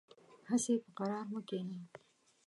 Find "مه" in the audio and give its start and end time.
1.33-1.41